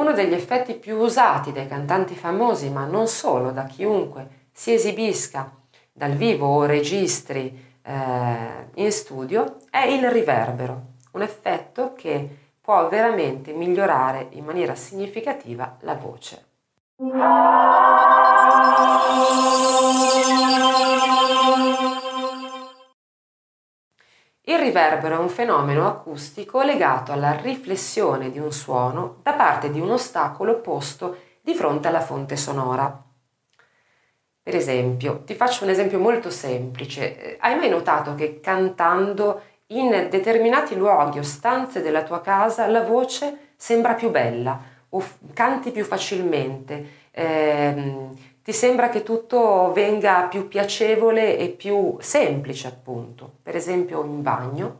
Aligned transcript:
Uno 0.00 0.12
degli 0.12 0.32
effetti 0.32 0.72
più 0.76 0.96
usati 0.96 1.52
dai 1.52 1.68
cantanti 1.68 2.14
famosi, 2.14 2.70
ma 2.70 2.86
non 2.86 3.06
solo, 3.06 3.50
da 3.50 3.64
chiunque 3.64 4.46
si 4.50 4.72
esibisca 4.72 5.52
dal 5.92 6.12
vivo 6.12 6.46
o 6.46 6.64
registri 6.64 7.76
eh, 7.82 8.70
in 8.76 8.90
studio, 8.92 9.58
è 9.68 9.84
il 9.84 10.10
riverbero, 10.10 10.94
un 11.12 11.20
effetto 11.20 11.92
che 11.92 12.26
può 12.62 12.88
veramente 12.88 13.52
migliorare 13.52 14.28
in 14.30 14.46
maniera 14.46 14.74
significativa 14.74 15.76
la 15.80 15.94
voce. 15.96 16.44
Il 24.44 24.58
riverbero 24.58 25.16
è 25.16 25.18
un 25.18 25.28
fenomeno 25.28 25.86
acustico 25.86 26.62
legato 26.62 27.12
alla 27.12 27.36
riflessione 27.36 28.30
di 28.30 28.38
un 28.38 28.52
suono 28.52 29.18
da 29.22 29.34
parte 29.34 29.70
di 29.70 29.80
un 29.80 29.90
ostacolo 29.90 30.60
posto 30.60 31.18
di 31.42 31.54
fronte 31.54 31.88
alla 31.88 32.00
fonte 32.00 32.36
sonora. 32.36 33.04
Per 34.42 34.56
esempio, 34.56 35.22
ti 35.24 35.34
faccio 35.34 35.64
un 35.64 35.70
esempio 35.70 35.98
molto 35.98 36.30
semplice. 36.30 37.36
Hai 37.38 37.56
mai 37.56 37.68
notato 37.68 38.14
che 38.14 38.40
cantando 38.40 39.42
in 39.66 40.08
determinati 40.10 40.74
luoghi 40.74 41.18
o 41.18 41.22
stanze 41.22 41.82
della 41.82 42.02
tua 42.02 42.22
casa 42.22 42.66
la 42.66 42.82
voce 42.82 43.52
sembra 43.56 43.92
più 43.92 44.10
bella 44.10 44.58
o 44.88 45.04
canti 45.34 45.70
più 45.70 45.84
facilmente? 45.84 47.08
Eh, 47.10 48.08
ti 48.50 48.56
sembra 48.56 48.88
che 48.88 49.04
tutto 49.04 49.70
venga 49.72 50.24
più 50.24 50.48
piacevole 50.48 51.38
e 51.38 51.50
più 51.50 51.96
semplice, 52.00 52.66
appunto, 52.66 53.34
per 53.44 53.54
esempio 53.54 54.02
in 54.02 54.22
bagno 54.22 54.78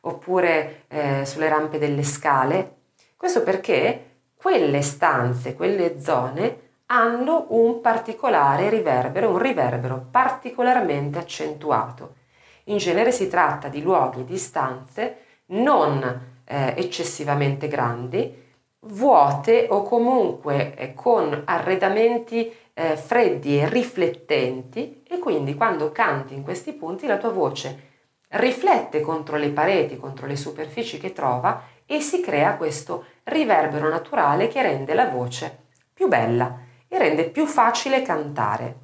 oppure 0.00 0.86
eh, 0.88 1.24
sulle 1.24 1.48
rampe 1.48 1.78
delle 1.78 2.02
scale. 2.02 2.78
Questo 3.16 3.44
perché 3.44 4.16
quelle 4.34 4.82
stanze, 4.82 5.54
quelle 5.54 6.00
zone 6.00 6.70
hanno 6.86 7.46
un 7.50 7.80
particolare 7.80 8.68
riverbero, 8.68 9.30
un 9.30 9.38
riverbero 9.38 10.04
particolarmente 10.10 11.18
accentuato. 11.20 12.14
In 12.64 12.78
genere 12.78 13.12
si 13.12 13.28
tratta 13.28 13.68
di 13.68 13.82
luoghi, 13.82 14.24
di 14.24 14.36
stanze 14.36 15.18
non 15.46 16.02
eh, 16.44 16.74
eccessivamente 16.76 17.68
grandi, 17.68 18.40
vuote 18.86 19.68
o 19.70 19.84
comunque 19.84 20.74
eh, 20.74 20.94
con 20.94 21.42
arredamenti 21.44 22.52
eh, 22.74 22.96
freddi 22.96 23.58
e 23.58 23.68
riflettenti 23.68 25.02
e 25.06 25.18
quindi 25.18 25.54
quando 25.54 25.92
canti 25.92 26.34
in 26.34 26.42
questi 26.42 26.72
punti 26.72 27.06
la 27.06 27.18
tua 27.18 27.30
voce 27.30 27.90
riflette 28.28 29.00
contro 29.00 29.36
le 29.36 29.50
pareti, 29.50 29.98
contro 29.98 30.26
le 30.26 30.36
superfici 30.36 30.98
che 30.98 31.12
trova 31.12 31.62
e 31.84 32.00
si 32.00 32.20
crea 32.20 32.56
questo 32.56 33.04
riverbero 33.24 33.88
naturale 33.88 34.48
che 34.48 34.62
rende 34.62 34.94
la 34.94 35.08
voce 35.08 35.66
più 35.92 36.08
bella 36.08 36.58
e 36.88 36.98
rende 36.98 37.24
più 37.24 37.46
facile 37.46 38.02
cantare. 38.02 38.76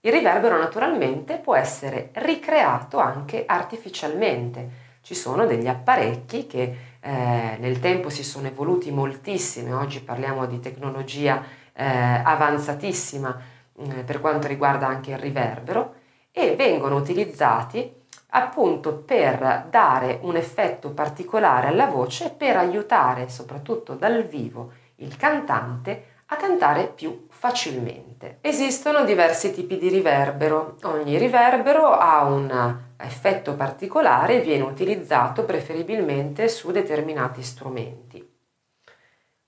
Il 0.00 0.12
riverbero 0.12 0.58
naturalmente 0.58 1.38
può 1.38 1.54
essere 1.54 2.10
ricreato 2.14 2.98
anche 2.98 3.44
artificialmente. 3.46 4.80
Ci 5.00 5.14
sono 5.14 5.46
degli 5.46 5.68
apparecchi 5.68 6.46
che 6.46 6.76
eh, 7.00 7.56
nel 7.58 7.80
tempo 7.80 8.08
si 8.10 8.22
sono 8.22 8.48
evoluti 8.48 8.90
moltissimo, 8.90 9.78
oggi 9.78 10.00
parliamo 10.00 10.46
di 10.46 10.60
tecnologia 10.60 11.42
eh, 11.72 11.84
avanzatissima 11.84 13.40
eh, 13.78 14.02
per 14.04 14.20
quanto 14.20 14.46
riguarda 14.46 14.86
anche 14.86 15.12
il 15.12 15.18
riverbero 15.18 15.94
e 16.30 16.54
vengono 16.56 16.96
utilizzati 16.96 18.00
appunto 18.34 18.94
per 18.94 19.66
dare 19.68 20.18
un 20.22 20.36
effetto 20.36 20.90
particolare 20.92 21.68
alla 21.68 21.86
voce 21.86 22.30
per 22.30 22.56
aiutare 22.56 23.28
soprattutto 23.28 23.94
dal 23.94 24.24
vivo 24.24 24.72
il 24.96 25.16
cantante 25.16 26.06
a 26.26 26.36
cantare 26.36 26.86
più 26.86 27.26
facilmente. 27.28 28.38
Esistono 28.40 29.04
diversi 29.04 29.52
tipi 29.52 29.76
di 29.76 29.88
riverbero, 29.88 30.76
ogni 30.84 31.18
riverbero 31.18 31.90
ha 31.90 32.24
un 32.24 32.78
effetto 32.96 33.54
particolare 33.54 34.36
e 34.36 34.40
viene 34.40 34.62
utilizzato 34.62 35.44
preferibilmente 35.44 36.48
su 36.48 36.70
determinati 36.70 37.42
strumenti. 37.42 38.31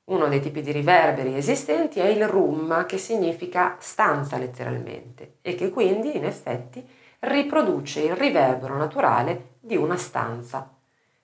Uno 0.06 0.28
dei 0.28 0.41
tipi 0.41 0.60
di 0.60 0.70
riverberi 0.70 1.34
esistenti 1.34 1.98
è 1.98 2.06
il 2.06 2.28
room, 2.28 2.84
che 2.84 2.98
significa 2.98 3.76
stanza 3.78 4.37
letteralmente, 4.37 5.37
e 5.41 5.54
che 5.54 5.70
quindi 5.70 6.15
in 6.15 6.26
effetti 6.26 6.87
riproduce 7.20 8.00
il 8.00 8.15
riverbero 8.15 8.76
naturale 8.76 9.54
di 9.60 9.76
una 9.76 9.97
stanza. 9.97 10.70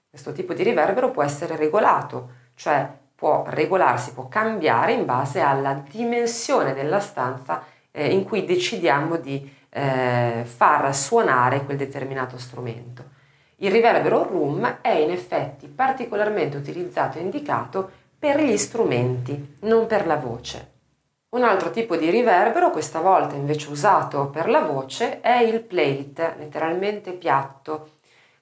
Questo 0.09 0.33
tipo 0.33 0.55
di 0.55 0.63
riverbero 0.63 1.11
può 1.11 1.23
essere 1.23 1.57
regolato, 1.57 2.31
cioè 2.55 2.91
può 3.15 3.45
regolarsi, 3.47 4.15
può 4.15 4.29
cambiare 4.29 4.95
in 4.95 5.05
base 5.05 5.41
alla 5.41 5.75
dimensione 5.75 6.73
della 6.73 7.01
stanza 7.01 7.63
eh, 7.91 8.11
in 8.11 8.25
cui 8.25 8.47
decidiamo 8.47 9.17
di 9.17 9.59
eh, 9.69 10.43
far 10.45 10.97
suonare 10.97 11.67
quel 11.67 11.77
determinato 11.77 12.39
strumento. 12.39 13.05
Il 13.57 13.71
riverbero 13.71 14.23
room 14.23 14.79
è 14.81 14.93
in 14.93 15.11
effetti 15.11 15.67
particolarmente 15.67 16.57
utilizzato 16.57 17.19
e 17.19 17.21
indicato 17.21 17.91
per 18.21 18.39
gli 18.39 18.59
strumenti, 18.59 19.57
non 19.61 19.87
per 19.87 20.07
la 20.07 20.17
voce. 20.17 20.73
Un 21.31 21.43
altro 21.43 21.71
tipo 21.71 21.97
di 21.97 22.11
riverbero, 22.11 22.71
questa 22.71 23.01
volta 23.01 23.35
invece 23.35 23.71
usato 23.71 24.29
per 24.29 24.51
la 24.51 24.61
voce, 24.61 25.23
è 25.23 25.39
il 25.39 25.63
plate, 25.63 26.35
letteralmente 26.37 27.13
piatto. 27.13 27.93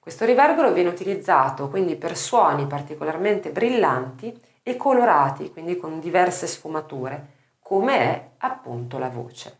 Questo 0.00 0.24
riverbero 0.24 0.72
viene 0.72 0.88
utilizzato 0.88 1.68
quindi 1.68 1.94
per 1.94 2.16
suoni 2.16 2.66
particolarmente 2.66 3.50
brillanti 3.50 4.36
e 4.64 4.76
colorati, 4.76 5.52
quindi 5.52 5.76
con 5.76 6.00
diverse 6.00 6.48
sfumature, 6.48 7.26
come 7.60 7.98
è 7.98 8.28
appunto 8.38 8.98
la 8.98 9.10
voce. 9.10 9.58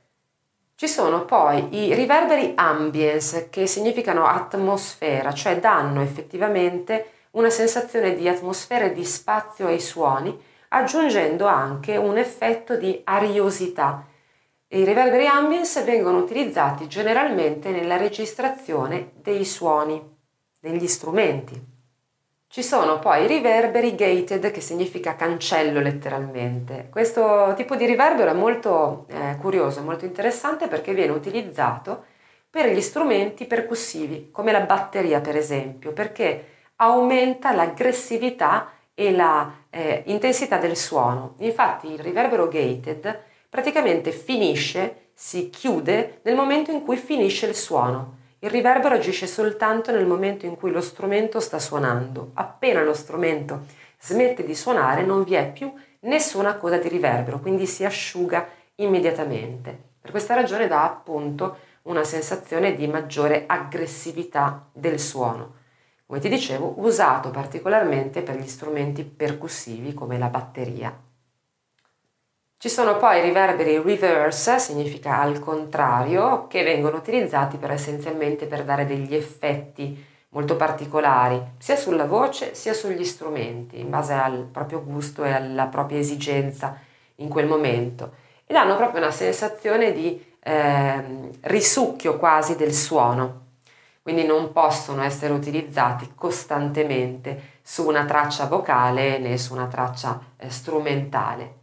Ci 0.75 0.89
sono 0.89 1.25
poi 1.25 1.77
i 1.77 1.95
riverberi 1.95 2.55
ambience, 2.57 3.51
che 3.51 3.69
significano 3.69 4.27
atmosfera, 4.27 5.33
cioè 5.33 5.61
danno 5.61 6.01
effettivamente 6.01 7.18
una 7.39 7.51
sensazione 7.51 8.15
di 8.15 8.29
atmosfera 8.29 8.87
e 8.87 8.93
di 8.93 9.05
spazio 9.05 9.69
ai 9.69 9.81
suoni, 9.81 10.37
aggiungendo 10.71 11.47
anche 11.47 11.97
un 11.97 12.19
effetto 12.19 12.77
di 12.77 13.01
ariosità. 13.05 14.05
I 14.71 14.85
riverberi 14.85 15.27
ambience 15.27 15.83
vengono 15.85 16.19
utilizzati 16.19 16.89
generalmente 16.89 17.71
nella 17.71 17.97
registrazione 17.97 19.13
dei 19.23 19.45
suoni, 19.45 20.17
degli 20.59 20.87
strumenti. 20.89 21.77
Ci 22.51 22.63
sono 22.63 22.99
poi 22.99 23.25
i 23.25 23.29
riverberi 23.29 23.95
gated, 23.95 24.51
che 24.51 24.61
significa 24.61 25.15
cancello 25.15 25.81
letteralmente. 25.81 26.89
Questo 26.91 27.55
tipo 27.57 27.77
di 27.77 27.87
riverbero 27.87 28.31
è 28.31 28.35
molto 28.35 29.07
eh, 29.11 29.37
curioso, 29.41 29.83
molto 29.83 30.05
interessante 30.07 30.67
perché 30.67 30.93
viene 30.93 31.13
utilizzato 31.13 32.05
per 32.51 32.69
gli 32.69 32.81
strumenti 32.81 33.45
percussivi, 33.45 34.31
come 34.33 34.51
la 34.51 34.61
batteria 34.61 35.21
per 35.21 35.37
esempio, 35.37 35.93
perché 35.93 36.57
aumenta 36.81 37.53
l'aggressività 37.53 38.73
e 38.95 39.13
la 39.13 39.53
eh, 39.71 40.05
del 40.61 40.77
suono. 40.77 41.35
Infatti 41.39 41.93
il 41.93 41.99
riverbero 41.99 42.49
gated 42.49 43.21
praticamente 43.49 44.11
finisce, 44.11 45.11
si 45.15 45.51
chiude 45.51 46.21
nel 46.23 46.35
momento 46.35 46.71
in 46.71 46.85
cui 46.85 46.97
finisce 46.97 47.47
il 47.47 47.55
suono. 47.55 48.17
Il 48.41 48.51
riverbero 48.51 48.95
agisce 48.95 49.27
soltanto 49.27 49.91
nel 49.91 50.07
momento 50.07 50.47
in 50.47 50.57
cui 50.57 50.71
lo 50.71 50.81
strumento 50.81 51.41
sta 51.41 51.59
suonando. 51.59 52.31
Appena 52.35 52.83
lo 52.83 52.95
strumento 52.95 53.65
smette 54.01 54.45
di 54.45 54.55
suonare 54.55 55.03
non 55.03 55.25
vi 55.25 55.35
è 55.35 55.51
più 55.51 55.73
nessuna 56.01 56.55
coda 56.57 56.77
di 56.77 56.89
riverbero, 56.89 57.41
quindi 57.41 57.67
si 57.67 57.85
asciuga 57.85 58.49
immediatamente. 58.77 59.77
Per 60.01 60.13
questa 60.13 60.35
ragione 60.35 60.69
dà 60.69 60.85
appunto 60.85 61.59
una 61.83 62.05
sensazione 62.05 62.75
di 62.75 62.87
maggiore 62.87 63.45
aggressività 63.47 64.69
del 64.73 65.01
suono 65.01 65.57
come 66.09 66.21
ti 66.21 66.31
dicevo, 66.31 66.73
usato 66.79 67.29
particolarmente 67.31 68.23
per 68.23 68.37
gli 68.37 68.49
strumenti 68.49 69.05
percussivi 69.05 69.93
come 69.93 70.17
la 70.17 70.29
batteria. 70.29 70.99
Ci 72.57 72.69
sono 72.71 72.97
poi 72.97 73.21
riverberi 73.21 73.79
reverse, 73.79 74.59
significa 74.59 75.21
al 75.21 75.39
contrario, 75.39 76.47
che 76.47 76.63
vengono 76.63 76.97
utilizzati 76.97 77.59
per 77.59 77.73
essenzialmente 77.73 78.47
per 78.47 78.65
dare 78.65 78.87
degli 78.87 79.15
effetti 79.15 80.03
molto 80.31 80.57
particolari, 80.57 81.43
sia 81.59 81.77
sulla 81.77 82.07
voce 82.07 82.55
sia 82.55 82.73
sugli 82.73 83.05
strumenti, 83.05 83.79
in 83.79 83.91
base 83.91 84.15
al 84.15 84.49
proprio 84.51 84.83
gusto 84.83 85.25
e 85.25 85.33
alla 85.33 85.67
propria 85.67 85.99
esigenza 85.99 86.81
in 87.17 87.29
quel 87.29 87.47
momento. 87.47 88.13
E 88.47 88.55
danno 88.55 88.77
proprio 88.77 89.03
una 89.03 89.11
sensazione 89.11 89.93
di 89.93 90.25
eh, 90.41 91.31
risucchio 91.43 92.17
quasi 92.17 92.57
del 92.57 92.73
suono 92.73 93.48
quindi 94.09 94.25
non 94.25 94.53
possono 94.53 95.03
essere 95.03 95.35
utilizzati 95.35 96.13
costantemente 96.15 97.59
su 97.61 97.87
una 97.87 98.07
traccia 98.07 98.47
vocale 98.47 99.19
né 99.19 99.37
su 99.37 99.53
una 99.53 99.67
traccia 99.67 100.19
eh, 100.39 100.49
strumentale. 100.49 101.57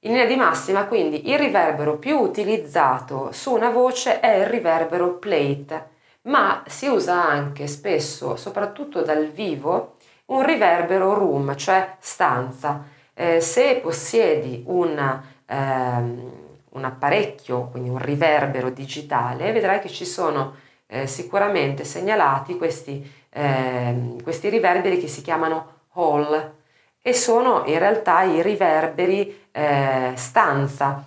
In 0.00 0.10
linea 0.10 0.26
di 0.26 0.34
massima, 0.34 0.86
quindi, 0.86 1.30
il 1.30 1.38
riverbero 1.38 1.96
più 1.98 2.18
utilizzato 2.18 3.30
su 3.30 3.52
una 3.52 3.70
voce 3.70 4.18
è 4.18 4.34
il 4.38 4.46
riverbero 4.46 5.18
plate, 5.18 5.90
ma 6.22 6.64
si 6.66 6.88
usa 6.88 7.24
anche 7.24 7.68
spesso, 7.68 8.34
soprattutto 8.34 9.02
dal 9.02 9.28
vivo, 9.28 9.98
un 10.26 10.44
riverbero 10.44 11.14
room, 11.14 11.54
cioè 11.54 11.98
stanza. 12.00 12.82
eh, 13.14 13.40
se 13.40 13.78
possiedi 13.80 14.64
un, 14.66 15.22
ehm, 15.46 16.32
un, 16.70 16.84
apparecchio, 16.84 17.68
quindi 17.70 17.90
un 17.90 17.98
riverbero 17.98 18.70
digitale, 18.70 19.52
vedrai 19.52 19.78
che 19.78 19.88
ci 19.88 20.04
sono 20.04 20.61
eh, 20.92 21.06
sicuramente 21.06 21.84
segnalati 21.84 22.56
questi, 22.58 23.10
ehm, 23.30 24.22
questi 24.22 24.50
riverberi 24.50 24.98
che 25.00 25.08
si 25.08 25.22
chiamano 25.22 25.80
hall 25.94 26.54
e 27.00 27.14
sono 27.14 27.64
in 27.66 27.78
realtà 27.78 28.22
i 28.22 28.42
riverberi 28.42 29.48
eh, 29.50 30.12
stanza 30.14 31.04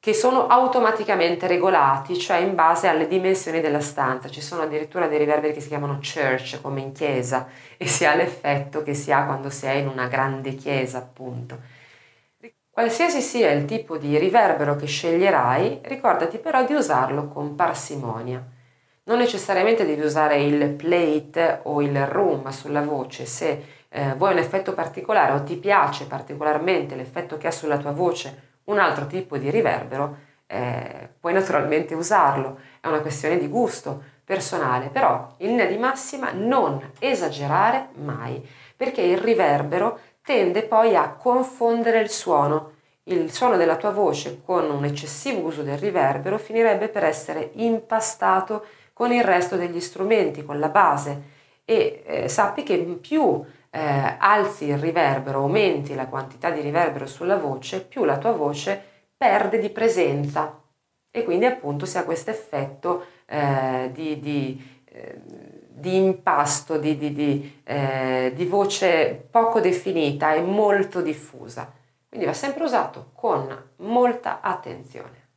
che 0.00 0.14
sono 0.14 0.46
automaticamente 0.46 1.46
regolati, 1.46 2.18
cioè 2.18 2.36
in 2.38 2.54
base 2.54 2.86
alle 2.86 3.08
dimensioni 3.08 3.60
della 3.60 3.80
stanza. 3.80 4.28
Ci 4.28 4.40
sono 4.40 4.62
addirittura 4.62 5.08
dei 5.08 5.18
riverberi 5.18 5.52
che 5.52 5.60
si 5.60 5.68
chiamano 5.68 5.98
church, 6.00 6.60
come 6.62 6.80
in 6.80 6.92
chiesa, 6.92 7.48
e 7.76 7.86
si 7.86 8.04
ha 8.04 8.14
l'effetto 8.14 8.82
che 8.82 8.94
si 8.94 9.10
ha 9.12 9.24
quando 9.24 9.50
si 9.50 9.66
è 9.66 9.72
in 9.72 9.88
una 9.88 10.06
grande 10.06 10.54
chiesa, 10.54 10.98
appunto. 10.98 11.58
Qualsiasi 12.70 13.20
sia 13.20 13.50
il 13.50 13.64
tipo 13.64 13.98
di 13.98 14.16
riverbero 14.18 14.76
che 14.76 14.86
sceglierai, 14.86 15.80
ricordati 15.84 16.38
però 16.38 16.64
di 16.64 16.74
usarlo 16.74 17.26
con 17.28 17.54
parsimonia. 17.56 18.42
Non 19.08 19.16
necessariamente 19.16 19.86
devi 19.86 20.02
usare 20.02 20.42
il 20.42 20.68
plate 20.74 21.60
o 21.62 21.80
il 21.80 22.06
room 22.06 22.50
sulla 22.50 22.82
voce. 22.82 23.24
Se 23.24 23.64
eh, 23.88 24.12
vuoi 24.14 24.32
un 24.32 24.38
effetto 24.38 24.74
particolare 24.74 25.32
o 25.32 25.42
ti 25.42 25.56
piace 25.56 26.06
particolarmente 26.06 26.94
l'effetto 26.94 27.38
che 27.38 27.46
ha 27.46 27.50
sulla 27.50 27.78
tua 27.78 27.92
voce 27.92 28.56
un 28.64 28.78
altro 28.78 29.06
tipo 29.06 29.38
di 29.38 29.48
riverbero, 29.48 30.16
eh, 30.46 31.08
puoi 31.18 31.32
naturalmente 31.32 31.94
usarlo, 31.94 32.58
è 32.82 32.86
una 32.86 33.00
questione 33.00 33.38
di 33.38 33.48
gusto 33.48 34.02
personale, 34.26 34.90
però 34.90 35.36
in 35.38 35.48
linea 35.48 35.64
di 35.64 35.78
massima 35.78 36.30
non 36.32 36.78
esagerare 36.98 37.88
mai, 37.94 38.46
perché 38.76 39.00
il 39.00 39.16
riverbero 39.16 40.00
tende 40.20 40.64
poi 40.64 40.94
a 40.94 41.14
confondere 41.14 42.00
il 42.00 42.10
suono. 42.10 42.72
Il 43.04 43.32
suono 43.32 43.56
della 43.56 43.76
tua 43.76 43.90
voce 43.90 44.42
con 44.44 44.68
un 44.70 44.84
eccessivo 44.84 45.46
uso 45.46 45.62
del 45.62 45.78
riverbero 45.78 46.36
finirebbe 46.36 46.88
per 46.88 47.04
essere 47.04 47.52
impastato 47.54 48.66
con 48.98 49.12
il 49.12 49.22
resto 49.22 49.54
degli 49.54 49.78
strumenti, 49.78 50.44
con 50.44 50.58
la 50.58 50.70
base 50.70 51.22
e 51.64 52.02
eh, 52.04 52.28
sappi 52.28 52.64
che 52.64 52.76
più 53.00 53.44
eh, 53.70 54.16
alzi 54.18 54.64
il 54.64 54.76
riverbero, 54.76 55.38
aumenti 55.38 55.94
la 55.94 56.08
quantità 56.08 56.50
di 56.50 56.60
riverbero 56.60 57.06
sulla 57.06 57.36
voce, 57.36 57.84
più 57.84 58.02
la 58.02 58.18
tua 58.18 58.32
voce 58.32 58.82
perde 59.16 59.60
di 59.60 59.70
presenza 59.70 60.60
e 61.12 61.22
quindi 61.22 61.44
appunto 61.44 61.86
si 61.86 61.96
ha 61.96 62.02
questo 62.02 62.30
effetto 62.30 63.04
eh, 63.26 63.88
di, 63.92 64.18
di, 64.18 64.80
eh, 64.86 65.20
di, 65.68 65.94
impasto, 65.94 66.76
di, 66.76 66.98
di 66.98 67.60
eh, 67.62 68.34
voce 68.48 69.28
poco 69.30 69.60
definita 69.60 70.34
e 70.34 70.40
molto 70.40 71.00
diffusa. 71.02 71.72
Quindi 72.08 72.26
va 72.26 72.32
sempre 72.32 72.64
usato 72.64 73.10
con 73.14 73.46
molta 73.76 74.40
attenzione. 74.40 75.27